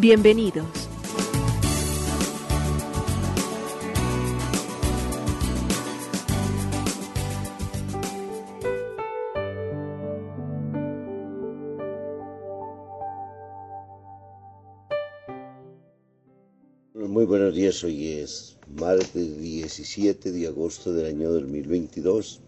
[0.00, 0.64] Bienvenidos.
[16.94, 22.40] Muy buenos días, hoy es martes 17 de agosto del año 2022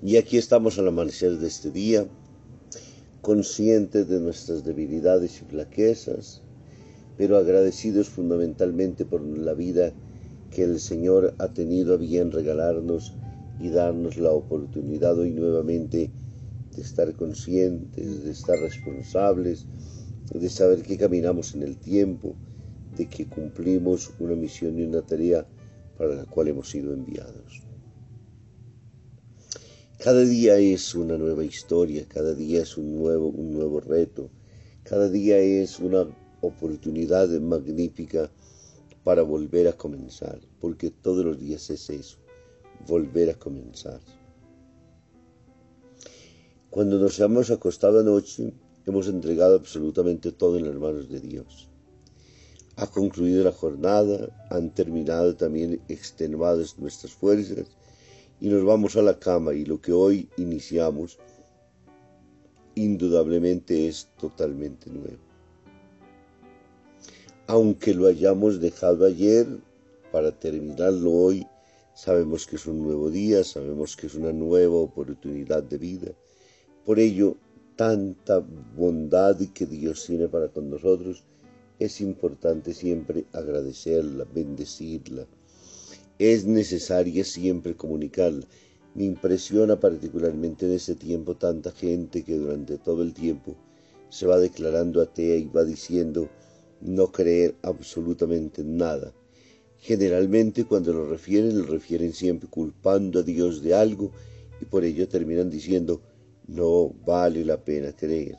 [0.00, 2.06] y aquí estamos al amanecer de este día,
[3.24, 6.42] conscientes de nuestras debilidades y flaquezas,
[7.16, 9.94] pero agradecidos fundamentalmente por la vida
[10.50, 13.14] que el Señor ha tenido a bien regalarnos
[13.58, 16.10] y darnos la oportunidad hoy nuevamente
[16.76, 19.64] de estar conscientes, de estar responsables,
[20.30, 22.34] de saber que caminamos en el tiempo,
[22.94, 25.46] de que cumplimos una misión y una tarea
[25.96, 27.62] para la cual hemos sido enviados.
[30.04, 34.28] Cada día es una nueva historia, cada día es un nuevo, un nuevo reto,
[34.82, 36.06] cada día es una
[36.42, 38.30] oportunidad magnífica
[39.02, 42.18] para volver a comenzar, porque todos los días es eso,
[42.86, 43.98] volver a comenzar.
[46.68, 48.52] Cuando nos hemos acostado anoche,
[48.84, 51.70] hemos entregado absolutamente todo en las manos de Dios.
[52.76, 57.68] Ha concluido la jornada, han terminado también extenuadas nuestras fuerzas
[58.40, 61.18] y nos vamos a la cama y lo que hoy iniciamos
[62.74, 65.18] indudablemente es totalmente nuevo.
[67.46, 69.46] Aunque lo hayamos dejado ayer
[70.10, 71.46] para terminarlo hoy,
[71.94, 76.12] sabemos que es un nuevo día, sabemos que es una nueva oportunidad de vida.
[76.84, 77.36] Por ello,
[77.76, 78.44] tanta
[78.76, 81.24] bondad que Dios tiene para con nosotros,
[81.78, 85.26] es importante siempre agradecerla, bendecirla,
[86.18, 88.46] es necesaria siempre comunicarla.
[88.94, 93.56] Me impresiona particularmente en este tiempo tanta gente que durante todo el tiempo
[94.08, 96.28] se va declarando atea y va diciendo
[96.80, 99.12] no creer absolutamente nada.
[99.78, 104.12] Generalmente cuando lo refieren, lo refieren siempre culpando a Dios de algo
[104.60, 106.00] y por ello terminan diciendo
[106.46, 108.36] no vale la pena creer.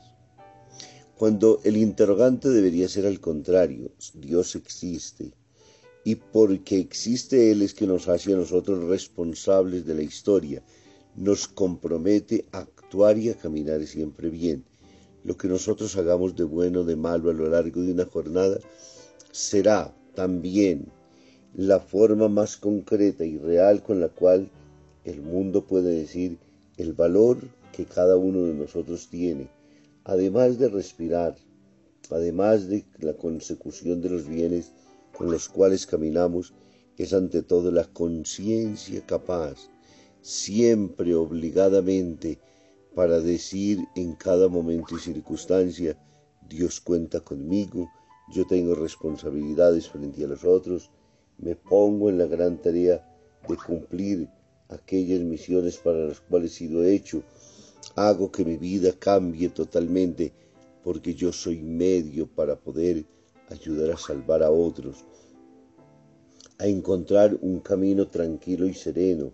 [1.16, 5.32] Cuando el interrogante debería ser al contrario, Dios existe,
[6.06, 10.62] y porque existe Él es que nos hace a nosotros responsables de la historia,
[11.16, 14.64] nos compromete a actuar y a caminar siempre bien.
[15.24, 18.60] Lo que nosotros hagamos de bueno o de malo a lo largo de una jornada
[19.32, 20.86] será también
[21.56, 24.48] la forma más concreta y real con la cual
[25.04, 26.38] el mundo puede decir
[26.76, 27.38] el valor
[27.72, 29.48] que cada uno de nosotros tiene,
[30.04, 31.34] además de respirar,
[32.10, 34.70] además de la consecución de los bienes
[35.16, 36.52] con los cuales caminamos
[36.98, 39.70] es ante todo la conciencia capaz,
[40.20, 42.38] siempre obligadamente,
[42.94, 45.96] para decir en cada momento y circunstancia,
[46.48, 47.90] Dios cuenta conmigo,
[48.32, 50.90] yo tengo responsabilidades frente a los otros,
[51.38, 53.06] me pongo en la gran tarea
[53.48, 54.28] de cumplir
[54.68, 57.22] aquellas misiones para las cuales he sido hecho,
[57.94, 60.32] hago que mi vida cambie totalmente
[60.82, 63.04] porque yo soy medio para poder
[63.50, 65.04] ayudar a salvar a otros,
[66.58, 69.32] a encontrar un camino tranquilo y sereno,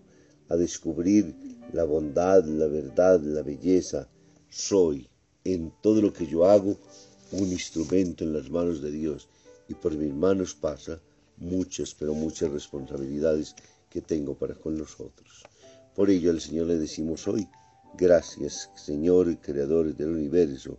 [0.49, 1.35] a descubrir
[1.73, 4.09] la bondad, la verdad, la belleza.
[4.49, 5.09] Soy,
[5.45, 6.77] en todo lo que yo hago,
[7.33, 9.29] un instrumento en las manos de Dios
[9.69, 11.01] y por mis manos pasa
[11.39, 13.55] muchas, pero muchas responsabilidades
[13.89, 15.45] que tengo para con nosotros.
[15.95, 17.49] Por ello al Señor le decimos hoy,
[17.97, 20.79] gracias Señor, Creador del universo,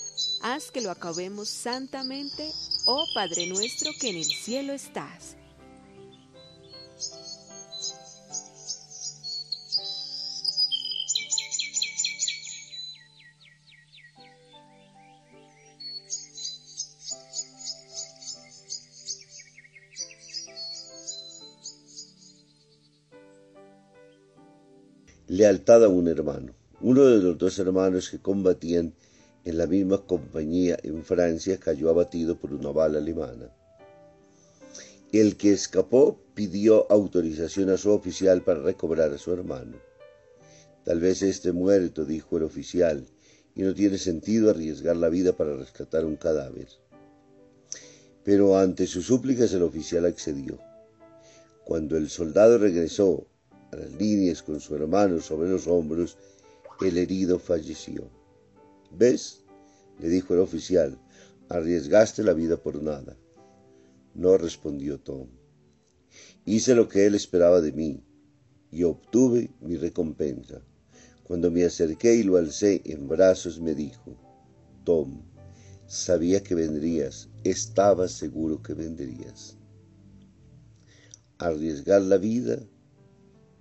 [0.43, 2.51] Haz que lo acabemos santamente,
[2.85, 5.37] oh Padre nuestro que en el cielo estás.
[25.31, 26.53] lealtad a un hermano.
[26.81, 28.93] Uno de los dos hermanos que combatían
[29.43, 33.49] en la misma compañía en Francia cayó abatido por una bala alemana.
[35.11, 39.77] El que escapó pidió autorización a su oficial para recobrar a su hermano.
[40.85, 43.05] Tal vez esté muerto, dijo el oficial,
[43.55, 46.67] y no tiene sentido arriesgar la vida para rescatar un cadáver.
[48.23, 50.59] Pero ante sus súplicas el oficial accedió.
[51.65, 53.27] Cuando el soldado regresó
[53.71, 56.17] a las líneas con su hermano sobre los hombros,
[56.81, 58.20] el herido falleció.
[58.97, 59.43] ¿Ves?
[59.99, 60.97] le dijo el oficial,
[61.49, 63.15] arriesgaste la vida por nada.
[64.15, 65.27] No respondió Tom.
[66.45, 68.03] Hice lo que él esperaba de mí
[68.71, 70.61] y obtuve mi recompensa.
[71.23, 74.17] Cuando me acerqué y lo alcé en brazos, me dijo,
[74.83, 75.21] Tom,
[75.87, 79.57] sabía que vendrías, estaba seguro que vendrías.
[81.37, 82.59] Arriesgar la vida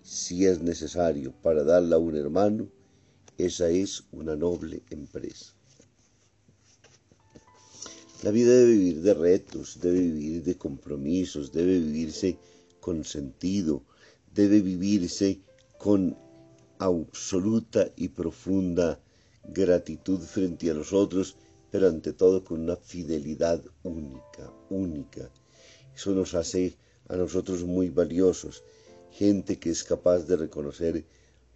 [0.03, 2.69] si es necesario para darla a un hermano,
[3.47, 5.55] esa es una noble empresa.
[8.23, 12.39] La vida debe vivir de retos, debe vivir de compromisos, debe vivirse
[12.81, 13.83] con sentido,
[14.35, 15.41] debe vivirse
[15.79, 16.17] con
[16.79, 19.01] absoluta y profunda
[19.45, 21.37] gratitud frente a los otros,
[21.71, 25.31] pero ante todo con una fidelidad única, única.
[25.95, 26.75] Eso nos hace
[27.09, 28.63] a nosotros muy valiosos
[29.11, 31.05] gente que es capaz de reconocer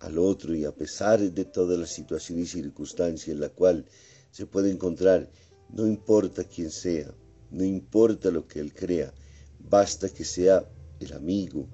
[0.01, 3.87] al otro y a pesar de todas las situaciones y circunstancias en la cual
[4.31, 5.31] se puede encontrar,
[5.71, 7.15] no importa quién sea,
[7.51, 9.15] no importa lo que él crea,
[9.59, 10.69] basta que sea
[11.01, 11.69] el amigo,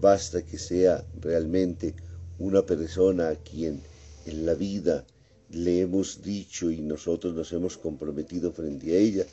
[0.00, 1.94] basta que sea realmente
[2.38, 3.80] una persona a quien
[4.26, 5.06] en la vida
[5.50, 9.26] le hemos dicho y nosotros nos hemos comprometido frente a ella,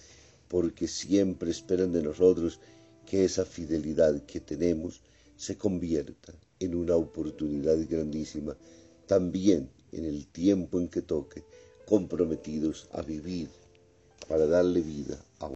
[0.48, 2.60] porque siempre esperan de nosotros
[3.06, 5.02] que esa fidelidad que tenemos
[5.36, 6.34] se convierta
[6.64, 8.56] en una oportunidad grandísima
[9.08, 11.44] también en el tiempo en que toque,
[11.86, 13.50] comprometidos a vivir
[14.28, 15.52] para darle vida a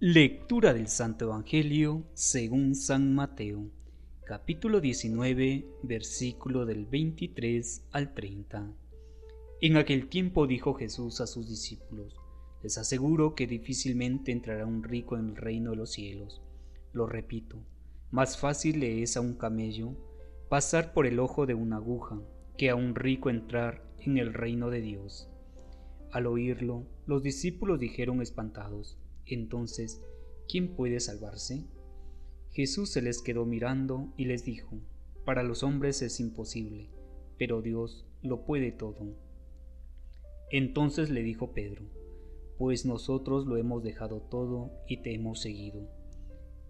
[0.00, 3.70] Lectura del Santo Evangelio según San Mateo,
[4.24, 8.72] capítulo 19, versículo del 23 al 30.
[9.60, 12.16] En aquel tiempo dijo Jesús a sus discípulos,
[12.62, 16.42] les aseguro que difícilmente entrará un rico en el reino de los cielos.
[16.92, 17.58] Lo repito,
[18.10, 19.94] más fácil le es a un camello
[20.50, 22.20] pasar por el ojo de una aguja
[22.58, 25.30] que a un rico entrar en el reino de Dios.
[26.10, 30.02] Al oírlo, los discípulos dijeron espantados, entonces,
[30.48, 31.68] ¿quién puede salvarse?
[32.50, 34.80] Jesús se les quedó mirando y les dijo,
[35.24, 36.90] para los hombres es imposible,
[37.38, 39.14] pero Dios lo puede todo.
[40.50, 41.84] Entonces le dijo Pedro,
[42.58, 45.88] pues nosotros lo hemos dejado todo y te hemos seguido.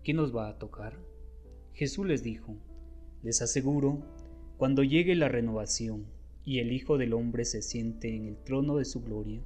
[0.04, 0.98] ¿Qué nos va a tocar?
[1.72, 2.58] Jesús les dijo,
[3.22, 4.02] les aseguro,
[4.56, 6.06] cuando llegue la renovación
[6.44, 9.40] y el Hijo del Hombre se siente en el trono de su gloria,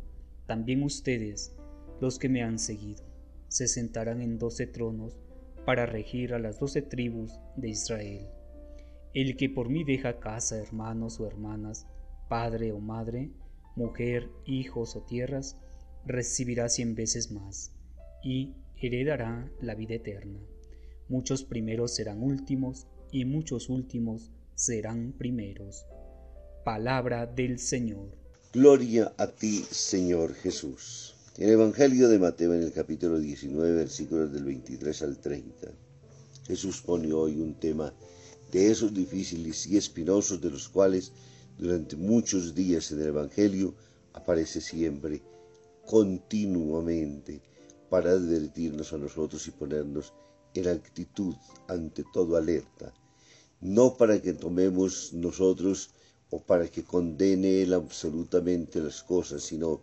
[0.46, 1.56] también ustedes,
[2.00, 3.04] los que me han seguido,
[3.48, 5.16] se sentarán en doce tronos
[5.64, 8.28] para regir a las doce tribus de Israel.
[9.14, 11.86] El que por mí deja casa, hermanos o hermanas,
[12.28, 13.30] padre o madre,
[13.76, 15.56] mujer, hijos o tierras,
[16.04, 17.72] recibirá cien veces más
[18.22, 20.40] y heredará la vida eterna.
[21.08, 25.86] Muchos primeros serán últimos y muchos últimos serán primeros.
[26.64, 28.08] Palabra del Señor.
[28.52, 31.14] Gloria a ti, Señor Jesús.
[31.38, 35.68] El Evangelio de Mateo, en el capítulo 19, versículos del 23 al 30,
[36.48, 37.94] Jesús pone hoy un tema
[38.50, 41.12] de esos difíciles y espinosos de los cuales
[41.56, 43.76] durante muchos días en el Evangelio
[44.12, 45.22] aparece siempre,
[45.86, 47.40] continuamente,
[47.88, 50.12] para advertirnos a nosotros y ponernos
[50.54, 51.36] en actitud,
[51.68, 52.92] ante todo alerta,
[53.64, 55.90] no para que tomemos nosotros
[56.28, 59.80] o para que condene él absolutamente las cosas, sino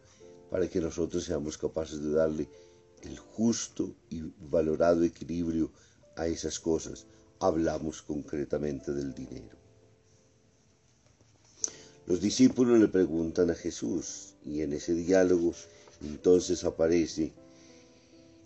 [0.52, 2.48] para que nosotros seamos capaces de darle
[3.02, 4.22] el justo y
[4.52, 5.72] valorado equilibrio
[6.16, 7.08] a esas cosas.
[7.40, 9.58] Hablamos concretamente del dinero.
[12.06, 15.56] Los discípulos le preguntan a Jesús y en ese diálogo
[16.02, 17.34] entonces aparece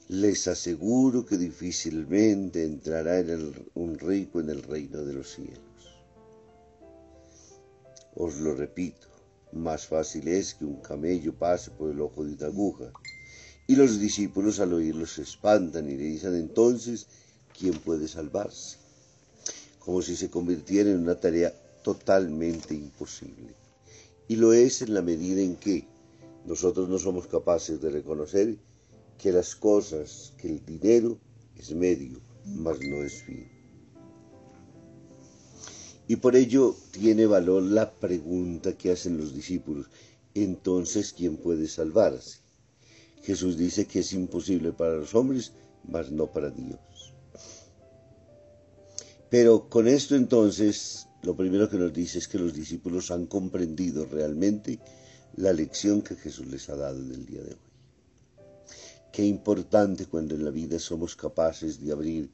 [0.07, 3.23] les aseguro que difícilmente entrará
[3.73, 5.59] un rico en el reino de los cielos.
[8.15, 9.07] Os lo repito,
[9.51, 12.91] más fácil es que un camello pase por el ojo de una aguja.
[13.67, 17.07] Y los discípulos al oírlo se espantan y le dicen entonces,
[17.57, 18.77] ¿quién puede salvarse?
[19.79, 21.51] Como si se convirtiera en una tarea
[21.83, 23.55] totalmente imposible.
[24.27, 25.87] Y lo es en la medida en que
[26.45, 28.55] nosotros no somos capaces de reconocer
[29.17, 31.17] que las cosas, que el dinero
[31.57, 33.49] es medio, mas no es fin.
[36.07, 39.87] Y por ello tiene valor la pregunta que hacen los discípulos.
[40.35, 42.39] Entonces, ¿quién puede salvarse?
[43.23, 45.53] Jesús dice que es imposible para los hombres,
[45.87, 46.79] mas no para Dios.
[49.31, 54.05] Pero con esto entonces, lo primero que nos dice es que los discípulos han comprendido
[54.05, 54.79] realmente
[55.37, 57.74] la lección que Jesús les ha dado en el día de hoy.
[59.15, 62.29] Qué importante cuando en la vida somos capaces de abrir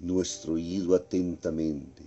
[0.00, 2.02] nuestro oído atentamente,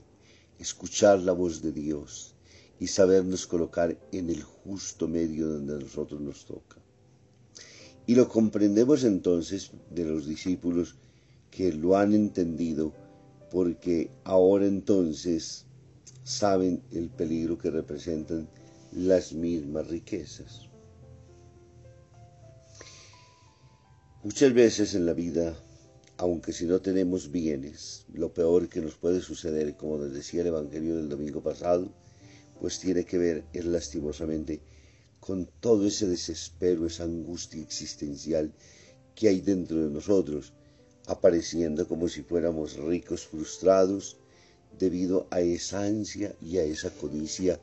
[0.57, 2.33] escuchar la voz de Dios
[2.79, 6.77] y sabernos colocar en el justo medio donde a nosotros nos toca.
[8.07, 10.95] Y lo comprendemos entonces de los discípulos
[11.51, 12.93] que lo han entendido
[13.51, 15.67] porque ahora entonces
[16.23, 18.49] saben el peligro que representan
[18.91, 20.66] las mismas riquezas.
[24.23, 25.55] Muchas veces en la vida,
[26.17, 30.47] aunque si no tenemos bienes, lo peor que nos puede suceder, como nos decía el
[30.47, 31.87] Evangelio del domingo pasado,
[32.59, 34.59] pues tiene que ver es lastimosamente
[35.19, 38.51] con todo ese desespero, esa angustia existencial
[39.13, 40.51] que hay dentro de nosotros,
[41.05, 44.17] apareciendo como si fuéramos ricos frustrados
[44.79, 47.59] debido a esa ansia y a esa codicia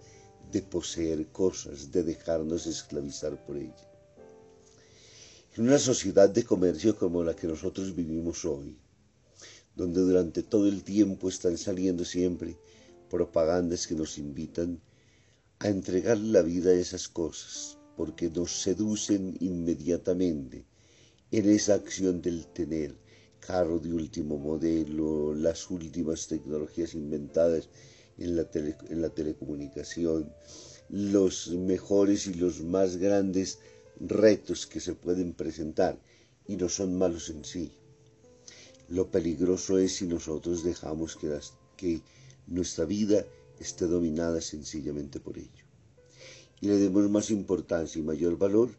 [0.52, 3.93] de poseer cosas, de dejarnos esclavizar por ellas.
[5.56, 8.76] En una sociedad de comercio como la que nosotros vivimos hoy,
[9.76, 12.58] donde durante todo el tiempo están saliendo siempre
[13.08, 14.80] propagandas que nos invitan
[15.60, 20.64] a entregar la vida a esas cosas, porque nos seducen inmediatamente
[21.30, 22.96] en esa acción del tener
[23.38, 27.68] carro de último modelo, las últimas tecnologías inventadas
[28.18, 30.32] en la, en la telecomunicación,
[30.88, 33.60] los mejores y los más grandes
[34.00, 35.98] retos que se pueden presentar
[36.46, 37.72] y no son malos en sí.
[38.88, 41.38] Lo peligroso es si nosotros dejamos que,
[41.76, 42.02] que
[42.46, 43.24] nuestra vida
[43.58, 45.64] esté dominada sencillamente por ello.
[46.60, 48.70] Y le demos más importancia y mayor valor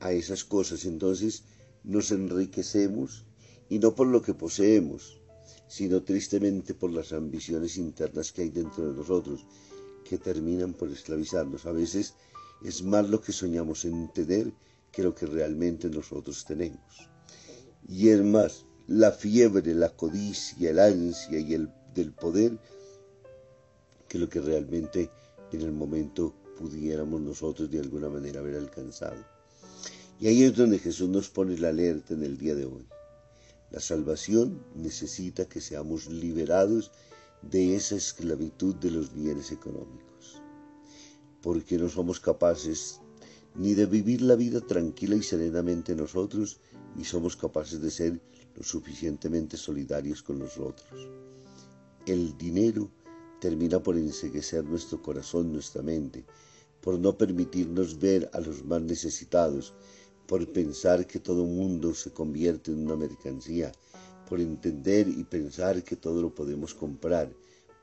[0.00, 0.84] a esas cosas.
[0.84, 1.44] Entonces
[1.84, 3.24] nos enriquecemos
[3.68, 5.20] y no por lo que poseemos,
[5.68, 9.46] sino tristemente por las ambiciones internas que hay dentro de nosotros,
[10.04, 11.66] que terminan por esclavizarnos.
[11.66, 12.14] A veces
[12.64, 14.50] es más lo que soñamos en tener
[14.90, 17.10] que lo que realmente nosotros tenemos.
[17.86, 22.58] Y es más, la fiebre, la codicia, el ansia y el del poder
[24.08, 25.10] que lo que realmente
[25.52, 29.22] en el momento pudiéramos nosotros de alguna manera haber alcanzado.
[30.18, 32.86] Y ahí es donde Jesús nos pone la alerta en el día de hoy.
[33.72, 36.92] La salvación necesita que seamos liberados
[37.42, 40.03] de esa esclavitud de los bienes económicos
[41.44, 43.02] porque no somos capaces
[43.54, 46.58] ni de vivir la vida tranquila y serenamente nosotros,
[46.96, 48.18] ni somos capaces de ser
[48.56, 51.06] lo suficientemente solidarios con los otros.
[52.06, 52.90] El dinero
[53.42, 56.24] termina por enseguecer nuestro corazón, nuestra mente,
[56.80, 59.74] por no permitirnos ver a los más necesitados,
[60.26, 63.70] por pensar que todo mundo se convierte en una mercancía,
[64.30, 67.30] por entender y pensar que todo lo podemos comprar,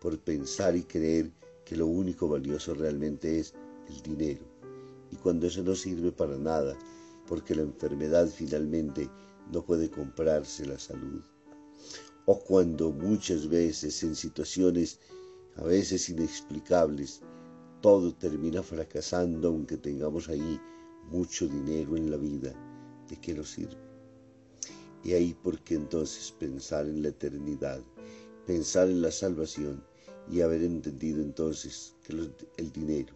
[0.01, 1.31] por pensar y creer
[1.71, 3.53] que lo único valioso realmente es
[3.87, 4.43] el dinero.
[5.09, 6.77] Y cuando eso no sirve para nada,
[7.25, 9.09] porque la enfermedad finalmente
[9.53, 11.21] no puede comprarse la salud.
[12.25, 14.99] O cuando muchas veces en situaciones
[15.55, 17.21] a veces inexplicables,
[17.79, 20.59] todo termina fracasando aunque tengamos ahí
[21.09, 22.53] mucho dinero en la vida,
[23.07, 23.77] ¿de qué nos sirve?
[25.05, 27.79] Y ahí porque entonces pensar en la eternidad,
[28.45, 29.81] pensar en la salvación,
[30.31, 32.13] y haber entendido entonces que
[32.57, 33.13] el dinero,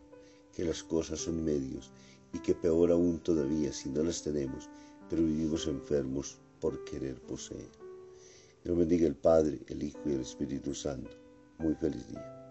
[0.53, 1.91] que las cosas son medios
[2.34, 4.69] y que peor aún todavía si no las tenemos,
[5.10, 7.69] pero vivimos enfermos por querer poseer.
[8.63, 11.12] Dios bendiga el Padre, el Hijo y el Espíritu Santo.
[11.60, 12.44] Muy feliz día.